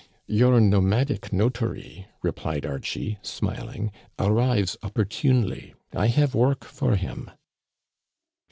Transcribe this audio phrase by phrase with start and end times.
[0.25, 5.75] "Your nomadic notary," replied Archie, smiling, "arrives opportunely.
[5.93, 7.29] I have work for him."